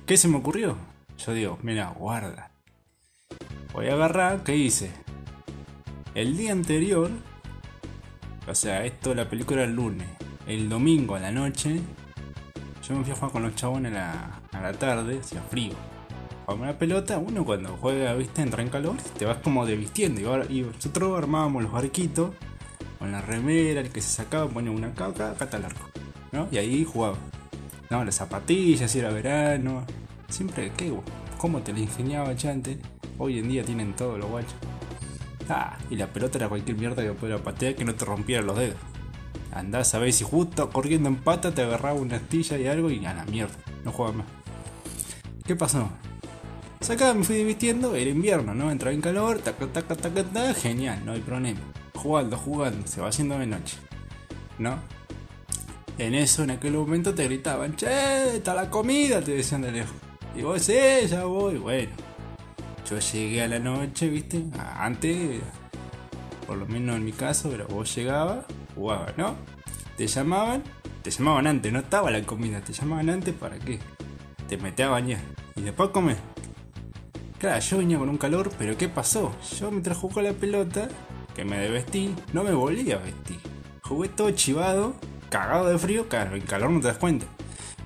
¿Qué 0.06 0.18
se 0.18 0.28
me 0.28 0.36
ocurrió? 0.36 0.76
Yo 1.18 1.34
digo, 1.34 1.58
mira, 1.62 1.96
guarda. 1.98 2.52
Voy 3.72 3.88
a 3.88 3.94
agarrar, 3.94 4.44
¿qué 4.44 4.58
hice? 4.58 4.92
El 6.14 6.36
día 6.36 6.52
anterior, 6.52 7.10
o 8.46 8.54
sea, 8.54 8.84
esto 8.84 9.16
la 9.16 9.30
película 9.30 9.64
el 9.64 9.74
lunes. 9.74 10.10
El 10.46 10.68
domingo 10.68 11.16
a 11.16 11.22
la 11.22 11.32
noche, 11.32 11.80
yo 12.86 12.96
me 12.96 13.04
fui 13.06 13.14
a 13.14 13.16
jugar 13.16 13.32
con 13.32 13.44
los 13.44 13.56
chabones 13.56 13.96
a 13.96 14.42
la, 14.52 14.74
tarde, 14.74 15.20
hacía 15.20 15.42
frío. 15.42 15.74
Con 16.46 16.60
una 16.60 16.78
pelota, 16.78 17.18
uno 17.18 17.46
cuando 17.46 17.78
juega, 17.78 18.14
viste, 18.14 18.42
entra 18.42 18.62
en 18.62 18.68
calor, 18.68 18.98
te 19.18 19.24
vas 19.24 19.38
como 19.38 19.66
de 19.66 19.78
vistiendo. 19.78 20.20
Y, 20.50 20.60
y 20.60 20.62
nosotros 20.64 21.18
armábamos 21.18 21.64
los 21.64 21.72
barquitos 21.72 22.32
con 23.00 23.14
la 23.14 23.22
remera, 23.22 23.80
el 23.80 23.90
que 23.90 24.02
se 24.02 24.10
sacaba, 24.10 24.50
ponía 24.50 24.72
una 24.72 24.94
caca, 24.94 25.32
acá 25.32 25.46
está 25.46 25.56
el 25.56 25.64
arco. 25.64 25.90
¿no? 26.34 26.50
Y 26.52 26.58
ahí 26.58 26.84
jugaba. 26.84 27.16
No, 27.94 28.04
las 28.04 28.16
zapatillas, 28.16 28.96
era 28.96 29.12
verano, 29.12 29.86
Siempre, 30.28 30.72
¿qué? 30.76 30.92
¿Cómo 31.38 31.62
te 31.62 31.74
la 31.74 31.78
ingeniaba 31.78 32.36
chante? 32.36 32.80
Hoy 33.20 33.38
en 33.38 33.48
día 33.48 33.64
tienen 33.64 33.94
todo 33.94 34.18
los 34.18 34.32
guachos. 34.32 34.56
Ah, 35.48 35.78
y 35.92 35.96
la 35.96 36.08
pelota 36.08 36.40
era 36.40 36.50
cualquier 36.50 36.76
mierda 36.76 37.04
que 37.04 37.12
pudiera 37.12 37.44
patear 37.44 37.76
que 37.76 37.86
no 37.86 37.94
te 37.94 38.04
rompiera 38.04 38.42
los 38.42 38.58
dedos. 38.58 38.80
Andás 39.52 39.94
a 39.94 40.00
ver 40.00 40.12
si 40.12 40.24
justo 40.24 40.72
corriendo 40.72 41.08
en 41.08 41.18
pata 41.18 41.54
te 41.54 41.62
agarraba 41.62 41.94
una 41.94 42.16
astilla 42.16 42.58
y 42.58 42.66
algo 42.66 42.90
y 42.90 43.06
a 43.06 43.14
la 43.14 43.26
mierda, 43.26 43.54
no 43.86 43.92
juega 43.92 44.14
más. 44.14 44.26
¿Qué 45.46 45.56
pasó? 45.56 45.88
Acá 46.90 47.14
me 47.14 47.24
fui 47.24 47.36
divirtiendo, 47.36 47.94
era 47.94 48.10
invierno, 48.10 48.56
¿no? 48.56 48.72
Entraba 48.72 48.96
en 48.96 49.02
calor, 49.02 49.38
taca, 49.38 49.68
taca, 49.68 49.96
taca, 49.96 50.24
taca, 50.24 50.54
genial, 50.56 51.06
no 51.06 51.12
hay 51.12 51.22
problema. 51.22 51.60
Jugando, 51.94 52.38
jugando, 52.38 52.88
se 52.88 53.02
va 53.02 53.10
haciendo 53.10 53.38
de 53.38 53.46
noche, 53.46 53.78
¿no? 54.58 54.80
En 55.98 56.16
eso, 56.16 56.44
en 56.44 56.52
aquel 56.52 56.74
momento 56.74 57.14
te 57.14 57.26
gritaban, 57.26 57.76
che, 57.76 58.38
está 58.38 58.56
la 58.56 58.70
comida, 58.70 59.22
te 59.22 59.32
decían 59.34 59.62
de 59.62 59.72
lejos. 59.72 59.96
Y 60.36 60.42
vos, 60.42 60.62
sí, 60.64 60.74
ya 61.08 61.26
voy. 61.26 61.58
Bueno, 61.58 61.92
yo 62.90 62.98
llegué 63.00 63.44
a 63.44 63.48
la 63.48 63.60
noche, 63.60 64.10
¿viste? 64.10 64.44
Antes, 64.58 65.40
por 66.48 66.58
lo 66.58 66.66
menos 66.66 66.96
en 66.96 67.06
mi 67.06 67.12
caso, 67.12 67.50
pero 67.52 67.68
vos 67.68 67.94
llegabas, 67.96 68.46
jugabas, 68.74 69.16
¿no? 69.18 69.36
Te 69.96 70.08
llamaban, 70.08 70.64
te 71.04 71.12
llamaban 71.12 71.46
antes, 71.46 71.72
no 71.72 71.80
estaba 71.80 72.10
la 72.10 72.24
comida, 72.24 72.62
te 72.62 72.74
llamaban 72.74 73.12
antes 73.12 73.36
para 73.36 73.60
qué? 73.60 73.80
Te 74.50 74.58
metías 74.58 74.88
a 74.88 74.92
bañar 74.92 75.22
y 75.56 75.62
después 75.62 75.90
comer. 75.90 76.18
Claro, 77.38 77.60
yo 77.60 77.78
venía 77.78 78.00
con 78.00 78.10
un 78.10 78.18
calor, 78.18 78.52
pero 78.58 78.76
¿qué 78.78 78.90
pasó? 78.90 79.32
Yo 79.60 79.70
mientras 79.70 79.98
jugó 79.98 80.22
la 80.22 80.34
pelota, 80.34 80.88
que 81.36 81.46
me 81.46 81.58
desvestí, 81.58 82.16
no 82.32 82.44
me 82.44 82.54
volví 82.54 82.92
a 82.92 82.98
vestir. 82.98 83.40
Jugué 83.82 84.10
todo 84.10 84.32
chivado, 84.32 84.96
cagado 85.34 85.68
de 85.68 85.80
frío, 85.80 86.08
claro, 86.08 86.36
el 86.36 86.44
calor 86.44 86.70
no 86.70 86.80
te 86.80 86.90
das 86.90 87.00
cuenta. 87.00 87.26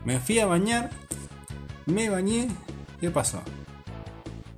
Me 0.03 0.19
fui 0.19 0.37
a 0.39 0.45
bañar, 0.45 0.89
me 1.85 2.09
bañé, 2.09 2.49
¿qué 2.99 3.09
pasó? 3.09 3.41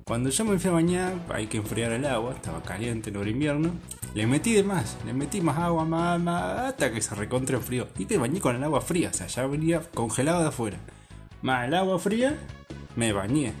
Cuando 0.04 0.28
yo 0.28 0.44
me 0.44 0.58
fui 0.58 0.70
a 0.70 0.72
bañar, 0.72 1.14
hay 1.32 1.46
que 1.46 1.58
enfriar 1.58 1.92
el 1.92 2.04
agua, 2.04 2.32
estaba 2.34 2.60
caliente 2.64 3.10
en 3.10 3.16
el 3.16 3.28
invierno. 3.28 3.70
Le 4.12 4.26
metí 4.26 4.54
de 4.54 4.64
más, 4.64 4.96
le 5.06 5.12
metí 5.12 5.40
más 5.40 5.56
agua, 5.58 5.84
más, 5.84 6.18
más, 6.18 6.58
hasta 6.58 6.92
que 6.92 7.00
se 7.00 7.14
recontra 7.14 7.60
frío. 7.60 7.86
Y 7.96 8.06
te 8.06 8.18
bañé 8.18 8.40
con 8.40 8.56
el 8.56 8.64
agua 8.64 8.80
fría, 8.80 9.10
o 9.10 9.16
sea, 9.16 9.28
ya 9.28 9.46
venía 9.46 9.80
congelado 9.94 10.42
de 10.42 10.48
afuera. 10.48 10.78
Más 11.42 11.68
el 11.68 11.74
agua 11.74 11.96
fría, 12.00 12.36
me 12.96 13.12
bañé. 13.12 13.52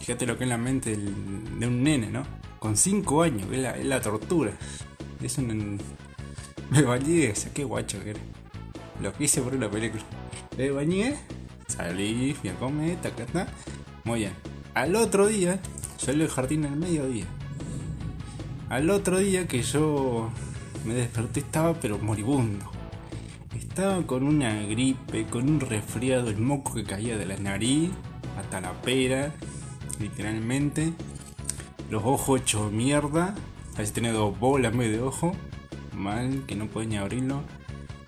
Fíjate 0.00 0.26
lo 0.26 0.36
que 0.36 0.44
es 0.44 0.50
la 0.50 0.58
mente 0.58 0.98
de 0.98 1.66
un 1.66 1.82
nene, 1.82 2.10
¿no? 2.10 2.24
Con 2.58 2.76
5 2.76 3.22
años, 3.22 3.50
es 3.50 3.86
la, 3.86 4.02
tortura. 4.02 4.52
Es 5.22 5.38
un. 5.38 5.80
Me 6.72 6.82
bañé, 6.82 7.30
o 7.30 7.36
sea, 7.36 7.52
qué 7.52 7.64
guacho 7.64 8.02
que 8.02 8.10
era. 8.10 8.20
Lo 9.00 9.12
que 9.12 9.24
hice 9.24 9.42
por 9.42 9.54
una 9.54 9.70
película. 9.70 10.02
Me 10.56 10.70
bañé, 10.70 11.16
salí, 11.68 12.34
fui 12.34 12.50
a 12.50 12.54
comer, 12.54 12.96
Muy 14.04 14.20
bien 14.20 14.32
al 14.74 14.96
otro 14.96 15.26
día, 15.26 15.60
salió 15.98 16.24
el 16.24 16.30
jardín 16.30 16.64
al 16.64 16.76
mediodía. 16.76 17.26
Al 18.70 18.88
otro 18.88 19.18
día 19.18 19.46
que 19.46 19.62
yo 19.62 20.30
me 20.86 20.94
desperté 20.94 21.40
estaba 21.40 21.74
pero 21.74 21.98
moribundo. 21.98 22.70
Estaba 23.54 24.02
con 24.06 24.22
una 24.22 24.62
gripe, 24.62 25.26
con 25.26 25.48
un 25.48 25.60
resfriado, 25.60 26.30
el 26.30 26.38
moco 26.38 26.74
que 26.74 26.84
caía 26.84 27.18
de 27.18 27.26
la 27.26 27.36
nariz 27.36 27.90
hasta 28.38 28.60
la 28.60 28.72
pera, 28.80 29.34
literalmente. 30.00 30.92
Los 31.90 32.02
ojos 32.04 32.40
hechos 32.40 32.72
mierda. 32.72 33.34
Así 33.76 33.92
tenía 33.92 34.12
dos 34.12 34.38
bolas 34.38 34.76
vez 34.76 34.90
de 34.90 35.00
ojo. 35.00 35.34
Mal, 36.02 36.44
que 36.46 36.56
no 36.56 36.66
puedes 36.66 36.88
ni 36.90 36.96
abrirlo. 36.96 37.42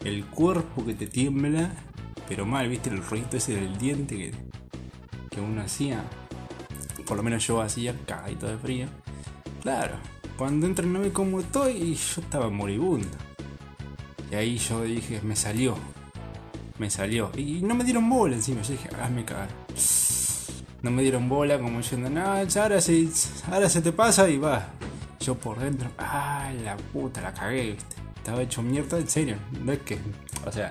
El 0.04 0.24
cuerpo 0.26 0.84
que 0.84 0.94
te 0.94 1.06
tiembla. 1.06 1.70
Pero 2.28 2.46
mal, 2.46 2.68
viste 2.68 2.90
el 2.90 3.02
ruido 3.02 3.28
ese 3.32 3.54
del 3.54 3.78
diente 3.78 4.16
que, 4.16 4.32
que 5.30 5.40
uno 5.40 5.60
hacía 5.62 6.04
por 7.04 7.16
lo 7.16 7.22
menos 7.22 7.46
yo 7.46 7.60
hacía 7.60 7.94
cagadito 8.06 8.46
de 8.46 8.58
frío. 8.58 8.86
Claro, 9.62 9.96
cuando 10.36 10.66
entro 10.66 10.86
no 10.86 11.00
ve 11.00 11.12
cómo 11.12 11.40
estoy 11.40 11.94
yo 11.94 12.20
estaba 12.20 12.50
moribundo. 12.50 13.08
Y 14.30 14.34
ahí 14.34 14.58
yo 14.58 14.82
dije, 14.82 15.20
me 15.22 15.36
salió. 15.36 15.76
Me 16.78 16.90
salió. 16.90 17.30
Y 17.36 17.62
no 17.62 17.74
me 17.74 17.84
dieron 17.84 18.08
bola 18.08 18.34
encima. 18.34 18.62
Yo 18.62 18.72
dije, 18.72 18.88
hazme 19.00 19.24
cagar. 19.24 19.48
No 20.82 20.90
me 20.90 21.02
dieron 21.02 21.28
bola 21.28 21.58
como 21.58 21.78
diciendo, 21.78 22.10
no, 22.10 22.20
ahora 22.20 22.80
se, 22.80 23.08
ahora 23.50 23.68
se 23.68 23.80
te 23.80 23.92
pasa 23.92 24.28
y 24.28 24.38
va. 24.38 24.68
Yo 25.24 25.34
por 25.34 25.58
dentro, 25.58 25.90
ah, 25.98 26.52
la 26.64 26.76
puta, 26.76 27.20
la 27.20 27.32
cagué. 27.32 27.76
Estaba 28.16 28.42
hecho 28.42 28.62
mierda, 28.62 28.98
en 28.98 29.08
serio. 29.08 29.36
No 29.62 29.72
es 29.72 29.78
que, 29.80 29.98
o 30.46 30.52
sea, 30.52 30.70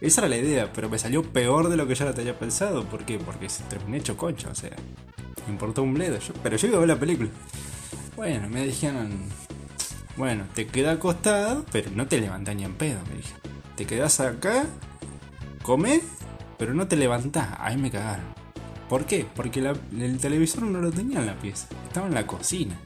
esa 0.00 0.20
era 0.20 0.28
la 0.28 0.36
idea, 0.36 0.72
pero 0.72 0.88
me 0.88 0.98
salió 0.98 1.22
peor 1.22 1.68
de 1.68 1.76
lo 1.76 1.86
que 1.86 1.94
yo 1.94 2.04
la 2.04 2.14
tenía 2.14 2.38
pensado. 2.38 2.84
¿Por 2.84 3.04
qué? 3.04 3.18
Porque 3.18 3.48
se 3.48 3.62
terminé 3.64 3.98
hecho 3.98 4.16
concha, 4.16 4.48
o 4.50 4.54
sea 4.54 4.76
me 5.48 5.54
importó 5.54 5.82
un 5.82 5.94
bledo. 5.94 6.18
pero 6.42 6.56
yo 6.56 6.68
iba 6.68 6.76
a 6.76 6.80
ver 6.80 6.88
la 6.88 7.00
película. 7.00 7.30
Bueno, 8.16 8.48
me 8.48 8.64
dijeron, 8.64 9.10
bueno, 10.16 10.44
te 10.54 10.66
queda 10.66 10.92
acostado, 10.92 11.64
pero 11.72 11.90
no 11.94 12.06
te 12.06 12.20
levantás 12.20 12.54
ni 12.54 12.64
en 12.64 12.74
pedo, 12.74 13.00
me 13.08 13.16
dijeron. 13.16 13.40
Te 13.76 13.86
quedas 13.86 14.20
acá, 14.20 14.66
comés, 15.62 16.02
pero 16.58 16.74
no 16.74 16.86
te 16.86 16.96
levantás. 16.96 17.48
Ahí 17.58 17.76
me 17.76 17.90
cagaron. 17.90 18.26
¿Por 18.88 19.06
qué? 19.06 19.26
Porque 19.34 19.60
el 19.60 20.18
televisor 20.18 20.62
no 20.62 20.80
lo 20.80 20.90
tenía 20.90 21.20
en 21.20 21.26
la 21.26 21.38
pieza, 21.38 21.68
estaba 21.86 22.06
en 22.06 22.14
la 22.14 22.26
cocina. 22.26 22.78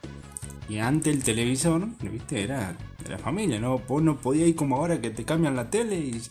Y 0.69 0.79
antes 0.79 1.15
el 1.15 1.23
televisor, 1.23 1.87
viste, 2.01 2.43
era 2.43 2.77
de 3.03 3.11
la 3.11 3.19
familia, 3.19 3.59
¿no? 3.59 3.79
Vos 3.79 4.03
no 4.03 4.17
podías 4.17 4.49
ir 4.49 4.57
como 4.57 4.77
ahora 4.77 5.01
que 5.01 5.11
te 5.11 5.25
cambian 5.25 5.57
la 5.57 5.69
tele 5.71 5.97
y 5.97 6.23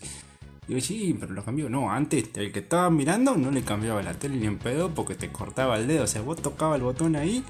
yo, 0.68 0.80
sí, 0.80 1.18
pero 1.20 1.34
lo 1.34 1.44
cambió. 1.44 1.70
No, 1.70 1.92
antes 1.92 2.30
el 2.36 2.52
que 2.52 2.60
estaba 2.60 2.90
mirando 2.90 3.36
no 3.36 3.52
le 3.52 3.62
cambiaba 3.64 4.02
la 4.02 4.14
tele 4.14 4.38
ni 4.38 4.48
en 4.48 4.58
pedo 4.58 4.94
porque 4.94 5.16
te 5.16 5.32
cortaba 5.32 5.78
el 5.78 5.88
dedo. 5.88 6.06
O 6.06 6.08
sea, 6.08 6.22
vos 6.22 6.42
tocabas 6.42 6.78
el 6.78 6.84
botón 6.84 7.16
ahí 7.16 7.44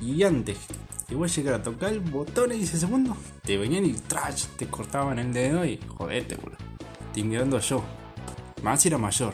y 0.00 0.22
antes 0.24 0.58
que 1.08 1.14
vos 1.14 1.34
llegara 1.34 1.58
a 1.58 1.62
tocar 1.62 1.92
el 1.92 2.00
botón 2.00 2.52
y 2.52 2.62
ese 2.62 2.78
segundo, 2.78 3.16
te 3.42 3.56
venían 3.56 3.86
y 3.86 3.92
trash, 3.92 4.46
te 4.56 4.66
cortaban 4.66 5.18
el 5.20 5.32
dedo 5.32 5.64
y 5.64 5.78
jodete, 5.96 6.34
boludo. 6.36 6.58
Te 7.14 7.22
mirando 7.22 7.58
yo. 7.60 7.84
Más 8.62 8.84
era 8.84 8.98
mayor. 8.98 9.32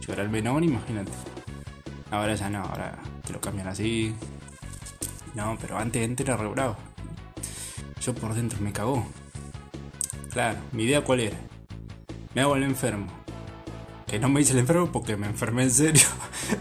Yo 0.00 0.12
era 0.14 0.22
el 0.22 0.30
menor, 0.30 0.64
imagínate. 0.64 1.12
Ahora 2.10 2.34
ya 2.34 2.48
no, 2.48 2.62
ahora 2.62 2.98
te 3.26 3.32
lo 3.32 3.40
cambian 3.40 3.68
así. 3.68 4.14
No, 5.34 5.56
pero 5.60 5.78
antes, 5.78 6.06
antes 6.06 6.26
era. 6.26 6.76
Yo 8.00 8.14
por 8.14 8.34
dentro 8.34 8.58
me 8.60 8.72
cagó. 8.72 9.06
Claro, 10.30 10.58
mi 10.72 10.84
idea 10.84 11.02
cuál 11.02 11.20
era 11.20 11.50
me 12.34 12.42
hago 12.42 12.56
el 12.56 12.62
enfermo. 12.62 13.06
Que 14.06 14.18
no 14.18 14.28
me 14.28 14.40
hice 14.40 14.52
el 14.52 14.60
enfermo 14.60 14.90
porque 14.90 15.16
me 15.16 15.26
enfermé 15.26 15.64
en 15.64 15.70
serio. 15.70 16.06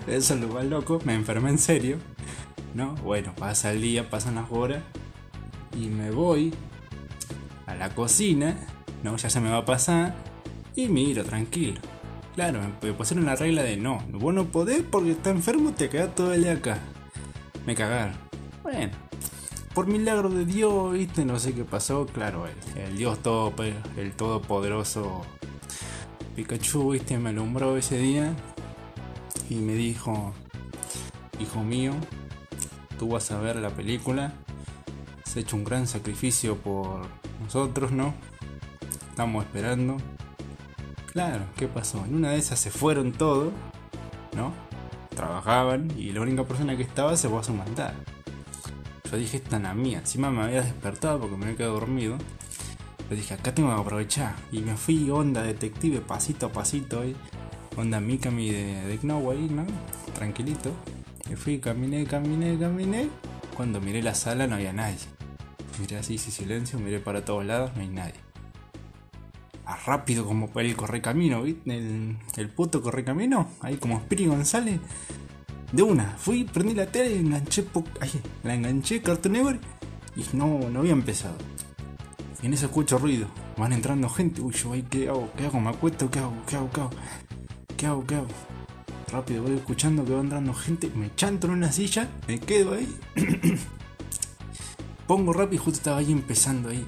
Eso 0.08 0.34
es 0.36 0.40
lo 0.42 0.48
más 0.50 0.66
loco, 0.66 1.00
me 1.04 1.14
enfermé 1.14 1.50
en 1.50 1.58
serio. 1.58 1.98
¿No? 2.74 2.96
Bueno, 2.96 3.34
pasa 3.36 3.72
el 3.72 3.82
día, 3.82 4.10
pasan 4.10 4.36
las 4.36 4.52
horas. 4.52 4.84
Y 5.76 5.88
me 5.88 6.12
voy 6.12 6.54
a 7.66 7.76
la 7.76 7.90
cocina. 7.94 8.56
No, 9.04 9.18
ya 9.18 9.30
se 9.30 9.40
me 9.40 9.50
va 9.50 9.58
a 9.58 9.66
pasar. 9.66 10.16
Y 10.76 10.88
miro, 10.88 11.24
tranquilo. 11.24 11.80
Claro, 12.36 12.62
me 12.82 12.94
pusieron 12.94 13.26
la 13.26 13.36
regla 13.36 13.64
de 13.64 13.76
no, 13.76 14.02
vos 14.12 14.34
no 14.34 14.46
podés 14.46 14.84
porque 14.84 15.12
está 15.12 15.30
enfermo, 15.30 15.74
te 15.74 15.90
quedás 15.90 16.16
todo 16.16 16.34
el 16.34 16.44
día 16.44 16.54
acá. 16.54 16.78
Me 17.66 17.76
cagaron. 17.76 18.29
Por 19.74 19.88
milagro 19.88 20.30
de 20.30 20.46
Dios, 20.46 20.94
viste, 20.94 21.26
no 21.26 21.40
sé 21.40 21.54
qué 21.54 21.64
pasó, 21.64 22.06
claro, 22.06 22.46
el, 22.76 22.98
Dios 22.98 23.20
todo, 23.20 23.54
el 23.98 24.12
todopoderoso 24.14 25.22
Pikachu, 26.36 26.92
viste, 26.92 27.18
me 27.18 27.30
alumbró 27.30 27.78
ese 27.78 27.98
día 27.98 28.34
y 29.50 29.56
me 29.56 29.74
dijo, 29.74 30.34
hijo 31.40 31.64
mío, 31.64 31.94
tú 32.98 33.10
vas 33.10 33.32
a 33.32 33.40
ver 33.40 33.58
la 33.58 33.70
película, 33.70 34.34
has 35.26 35.38
hecho 35.38 35.56
un 35.56 35.64
gran 35.64 35.88
sacrificio 35.88 36.56
por 36.58 37.02
nosotros, 37.42 37.92
¿no? 37.92 38.14
Estamos 39.10 39.46
esperando. 39.46 39.98
Claro, 41.12 41.46
¿qué 41.58 41.68
pasó? 41.68 42.04
En 42.06 42.16
una 42.16 42.32
de 42.32 42.38
esas 42.38 42.60
se 42.60 42.72
fueron 42.72 43.12
todos, 43.12 43.52
¿no? 44.36 44.54
Trabajaban 45.16 45.92
y 45.98 46.12
la 46.12 46.22
única 46.22 46.44
persona 46.44 46.78
que 46.78 46.84
estaba 46.84 47.16
se 47.18 47.30
fue 47.30 47.40
a 47.40 47.44
su 47.44 47.54
mandar. 47.54 48.19
Yo 49.12 49.18
dije, 49.18 49.38
esta 49.38 49.58
es 49.58 49.64
la 49.64 49.74
mía. 49.74 50.00
Encima 50.00 50.30
me 50.30 50.44
había 50.44 50.62
despertado 50.62 51.20
porque 51.20 51.36
me 51.36 51.46
había 51.46 51.58
quedado 51.58 51.74
dormido. 51.76 52.18
Le 53.10 53.16
dije, 53.16 53.34
acá 53.34 53.54
tengo 53.54 53.74
que 53.74 53.82
aprovechar. 53.82 54.36
Y 54.52 54.60
me 54.60 54.78
fui 54.78 55.10
onda 55.10 55.42
detective, 55.42 56.02
pasito 56.02 56.48
a 56.48 56.52
pasito. 56.52 57.02
ahí 57.02 57.16
Onda 57.76 58.00
Mikami 58.00 58.52
de, 58.52 58.82
de 58.86 58.98
Know 59.00 59.32
ahí, 59.32 59.48
¿no? 59.50 59.66
Tranquilito. 60.14 60.72
Me 61.28 61.36
fui, 61.36 61.60
caminé, 61.60 62.06
caminé, 62.06 62.58
caminé. 62.58 63.10
Cuando 63.56 63.82
miré 63.82 64.04
la 64.04 64.14
sala 64.14 64.48
no 64.48 64.56
había 64.56 64.74
nadie. 64.74 64.98
Miré 65.80 65.98
así, 65.98 66.18
sin 66.18 66.32
silencio, 66.32 66.78
miré 66.80 67.00
para 67.00 67.26
todos 67.26 67.46
lados, 67.46 67.72
no 67.76 67.82
hay 67.82 67.88
nadie. 67.88 68.16
A 69.66 69.76
rápido 69.78 70.26
como 70.26 70.50
el 70.56 70.76
correcamino, 70.76 71.44
¿viste? 71.44 71.78
El, 71.78 72.18
el 72.38 72.50
puto 72.50 72.82
correcamino. 72.82 73.50
Ahí 73.62 73.78
como 73.78 74.00
Spiri 74.00 74.28
González. 74.28 74.80
De 75.72 75.84
una, 75.84 76.16
fui, 76.18 76.46
prendí 76.46 76.74
la 76.74 76.88
tele 76.88 77.16
y 77.16 77.20
enganché, 77.20 77.66
ahí, 78.02 78.22
la 78.44 78.56
enganché, 78.56 79.02
Cartoon 79.02 79.34
Network. 79.34 79.62
Y 80.16 80.36
no, 80.36 80.60
no 80.70 80.80
había 80.80 80.94
empezado. 80.94 81.36
Y 82.42 82.48
en 82.48 82.54
eso 82.54 82.66
escucho 82.66 82.98
ruido. 82.98 83.28
Van 83.58 83.74
entrando 83.74 84.10
gente. 84.10 84.42
Uy, 84.42 84.54
yo 84.54 84.74
ahí, 84.74 84.84
¿qué 84.84 85.10
hago? 85.10 85.30
¿Qué 85.38 85.46
hago? 85.46 85.60
¿Me 85.60 85.70
acuesto? 85.70 86.10
¿Qué 86.10 86.20
hago? 86.20 86.34
¿Qué 86.48 86.56
hago? 86.56 86.70
¿Qué 86.72 86.82
hago? 86.82 86.90
¿Qué 87.78 87.86
hago? 87.86 88.08
¿Qué 88.08 88.16
hago? 88.16 88.28
Rápido 89.12 89.44
voy 89.44 89.56
escuchando 89.56 90.06
que 90.06 90.14
va 90.14 90.22
entrando 90.22 90.54
gente. 90.54 90.90
Me 90.96 91.14
chanto 91.16 91.48
en 91.48 91.54
una 91.54 91.72
silla. 91.72 92.10
Me 92.28 92.40
quedo 92.40 92.74
ahí. 92.74 92.98
Pongo 95.08 95.34
rápido 95.34 95.62
y 95.62 95.66
justo 95.66 95.78
estaba 95.78 95.98
ahí 95.98 96.12
empezando 96.12 96.70
ahí. 96.70 96.86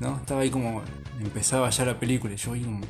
¿No? 0.00 0.16
Estaba 0.16 0.42
ahí 0.42 0.50
como. 0.50 0.82
Empezaba 1.20 1.70
ya 1.70 1.84
la 1.84 1.98
película. 1.98 2.34
Yo 2.34 2.52
ahí 2.52 2.62
como. 2.62 2.80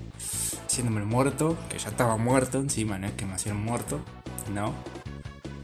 Haciéndome 0.67 1.01
el 1.01 1.07
muerto. 1.07 1.57
Que 1.71 1.79
ya 1.79 1.91
estaba 1.91 2.17
muerto 2.17 2.59
encima. 2.59 2.99
No 2.99 3.07
es 3.07 3.13
que 3.13 3.27
me 3.27 3.35
hacían 3.35 3.63
muerto. 3.63 4.01
No. 4.53 4.73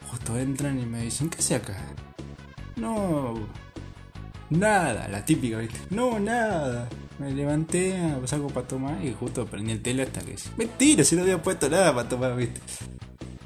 Justo 0.09 0.37
entran 0.37 0.79
y 0.79 0.85
me 0.85 1.01
dicen, 1.01 1.29
¿qué 1.29 1.39
hace 1.39 1.55
acá? 1.55 1.77
No 2.75 3.35
Nada, 4.49 5.07
la 5.07 5.23
típica, 5.23 5.59
¿viste? 5.59 5.79
No, 5.91 6.19
nada. 6.19 6.89
Me 7.19 7.31
levanté, 7.31 7.95
algo 8.31 8.47
para 8.47 8.67
tomar 8.67 9.03
y 9.03 9.13
justo 9.13 9.45
prendí 9.45 9.73
el 9.73 9.81
tele 9.81 10.03
hasta 10.03 10.21
que. 10.21 10.35
Mentira, 10.57 11.03
si 11.03 11.15
no 11.15 11.21
había 11.21 11.41
puesto 11.41 11.69
nada 11.69 11.93
para 11.93 12.09
tomar, 12.09 12.35
¿viste? 12.35 12.59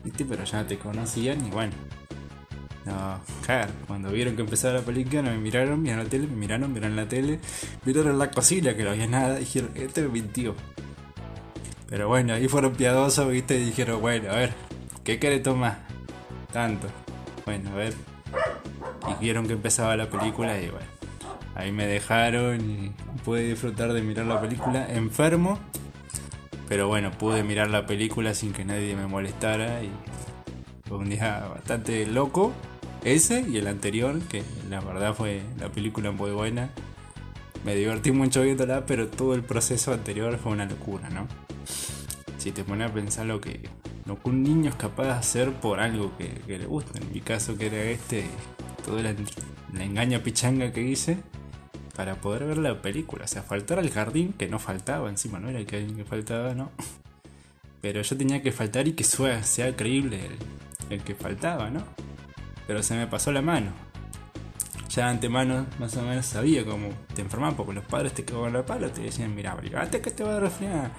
¿Viste? 0.03 0.23
Pero 0.25 0.43
ya 0.45 0.65
te 0.65 0.77
conocían 0.77 1.45
y 1.45 1.49
bueno. 1.49 1.73
No, 2.85 3.19
claro, 3.45 3.71
cuando 3.87 4.11
vieron 4.11 4.35
que 4.35 4.41
empezaba 4.43 4.75
la 4.75 4.81
película, 4.81 5.21
me 5.21 5.37
miraron, 5.37 5.81
miraron 5.81 6.03
la 6.03 6.09
tele, 6.09 6.27
me 6.27 6.35
miraron, 6.35 6.73
miraron 6.73 6.95
la 6.95 7.07
tele, 7.07 7.39
miraron 7.85 8.19
la 8.19 8.29
cocina 8.29 8.75
que 8.75 8.83
no 8.83 8.91
había 8.91 9.07
nada, 9.07 9.37
dijeron, 9.37 9.71
este 9.75 10.01
me 10.01 10.09
mintió. 10.09 10.53
Pero 11.89 12.09
bueno, 12.09 12.33
ahí 12.33 12.47
fueron 12.47 12.73
piadosos, 12.73 13.29
viste, 13.29 13.57
y 13.57 13.65
dijeron, 13.65 14.01
bueno, 14.01 14.31
a 14.31 14.35
ver, 14.35 14.53
¿qué 15.05 15.17
quiere 15.17 15.39
tomar? 15.39 15.92
Tanto. 16.53 16.87
bueno, 17.45 17.71
a 17.71 17.75
ver. 17.75 17.93
Y 19.09 19.21
vieron 19.21 19.47
que 19.47 19.53
empezaba 19.53 19.97
la 19.97 20.07
película 20.07 20.57
y 20.61 20.69
bueno, 20.69 20.85
ahí 21.55 21.71
me 21.71 21.87
dejaron 21.87 22.61
y 22.61 22.91
pude 23.25 23.41
disfrutar 23.41 23.91
de 23.91 24.01
mirar 24.03 24.27
la 24.27 24.39
película 24.39 24.87
enfermo. 24.87 25.59
Pero 26.69 26.87
bueno, 26.87 27.11
pude 27.11 27.43
mirar 27.43 27.69
la 27.69 27.85
película 27.85 28.33
sin 28.35 28.53
que 28.53 28.63
nadie 28.65 28.95
me 28.95 29.07
molestara 29.07 29.83
y 29.83 29.89
fue 30.87 30.99
un 30.99 31.09
día 31.09 31.47
bastante 31.53 32.05
loco. 32.05 32.53
Ese 33.03 33.41
y 33.41 33.57
el 33.57 33.67
anterior, 33.67 34.19
que 34.29 34.43
la 34.69 34.79
verdad 34.79 35.13
fue 35.13 35.41
la 35.59 35.69
película 35.69 36.11
muy 36.11 36.31
buena. 36.31 36.69
Me 37.65 37.75
divertí 37.75 38.11
mucho 38.11 38.43
viéndola, 38.43 38.85
pero 38.85 39.07
todo 39.07 39.33
el 39.33 39.43
proceso 39.43 39.91
anterior 39.91 40.37
fue 40.37 40.51
una 40.51 40.65
locura, 40.65 41.09
¿no? 41.09 41.27
Si 42.37 42.51
te 42.51 42.63
pones 42.63 42.89
a 42.89 42.93
pensar 42.93 43.25
lo 43.25 43.41
que, 43.41 43.61
lo 44.05 44.21
que 44.21 44.29
un 44.29 44.43
niño 44.43 44.69
es 44.69 44.75
capaz 44.75 45.05
de 45.05 45.11
hacer 45.11 45.53
por 45.53 45.79
algo 45.79 46.11
que, 46.17 46.57
le 46.57 46.65
gusta, 46.65 46.99
en 46.99 47.11
mi 47.11 47.21
caso 47.21 47.57
que 47.57 47.67
era 47.67 47.83
este, 47.83 48.25
toda 48.85 49.01
la, 49.01 49.15
la 49.73 49.83
engaña 49.83 50.19
pichanga 50.19 50.71
que 50.71 50.81
hice 50.81 51.17
para 51.95 52.15
poder 52.15 52.45
ver 52.45 52.57
la 52.57 52.81
película. 52.81 53.25
O 53.25 53.27
sea, 53.27 53.43
faltar 53.43 53.79
al 53.79 53.89
jardín, 53.89 54.33
que 54.33 54.47
no 54.47 54.59
faltaba 54.59 55.09
encima, 55.09 55.39
no 55.39 55.49
era 55.49 55.63
que, 55.65 55.85
que 55.85 56.05
faltaba, 56.05 56.53
no. 56.53 56.71
Pero 57.81 58.01
yo 58.01 58.17
tenía 58.17 58.41
que 58.41 58.51
faltar 58.51 58.87
y 58.87 58.93
que 58.93 59.03
sea, 59.03 59.43
sea 59.43 59.75
creíble 59.75 60.19
el, 60.25 60.93
el 60.93 61.03
que 61.03 61.15
faltaba, 61.15 61.69
¿no? 61.69 61.83
Pero 62.65 62.81
se 62.81 62.95
me 62.95 63.07
pasó 63.07 63.31
la 63.31 63.41
mano. 63.41 63.71
Ya 64.89 65.09
antemano 65.09 65.65
más 65.79 65.97
o 65.97 66.03
menos 66.03 66.25
sabía 66.25 66.63
cómo 66.63 66.89
te 67.15 67.21
enfermaban 67.21 67.55
porque 67.55 67.73
los 67.73 67.83
padres 67.83 68.13
te 68.13 68.23
cagaban 68.23 68.53
la 68.53 68.65
pala, 68.65 68.89
te 68.89 69.01
decían, 69.01 69.33
mira, 69.33 69.51
abrigate 69.51 70.01
que 70.01 70.11
te 70.11 70.23
va 70.23 70.37
a 70.37 70.39
resfriar. 70.39 70.91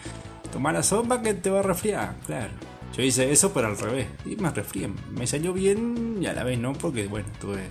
Toma 0.53 0.73
la 0.73 0.83
sopa 0.83 1.23
que 1.23 1.35
te 1.35 1.49
va 1.49 1.61
a 1.61 1.63
resfriar, 1.63 2.17
claro. 2.27 2.53
Yo 2.97 3.03
hice 3.03 3.31
eso 3.33 3.53
pero 3.53 3.69
al 3.69 3.79
revés. 3.79 4.07
Y 4.25 4.37
me 4.37 4.51
resfrié. 4.51 4.91
Me 5.11 5.27
salió 5.27 5.53
bien 5.53 6.19
y 6.21 6.27
a 6.27 6.33
la 6.33 6.45
vez 6.45 6.59
no, 6.59 6.73
porque 6.73 7.07
bueno, 7.07 7.29
tuve 7.41 7.71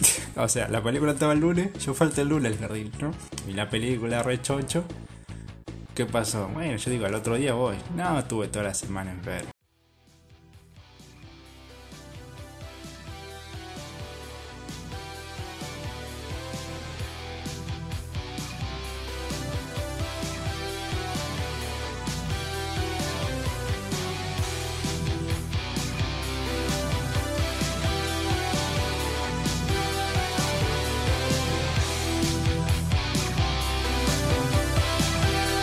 o 0.36 0.48
sea, 0.48 0.68
la 0.68 0.82
película 0.82 1.12
estaba 1.12 1.32
el 1.32 1.40
lunes, 1.40 1.72
yo 1.84 1.94
falté 1.94 2.22
el 2.22 2.28
lunes 2.28 2.52
al 2.52 2.58
jardín, 2.58 2.90
¿no? 3.00 3.12
Y 3.48 3.52
la 3.52 3.68
película 3.68 4.22
re 4.22 4.40
chocho. 4.40 4.84
¿Qué 5.94 6.06
pasó? 6.06 6.48
Bueno, 6.48 6.76
yo 6.76 6.90
digo, 6.90 7.06
al 7.06 7.14
otro 7.14 7.36
día 7.36 7.52
voy. 7.52 7.76
No, 7.94 8.18
estuve 8.18 8.48
toda 8.48 8.66
la 8.66 8.74
semana 8.74 9.10
en 9.10 9.22
ver. 9.22 9.59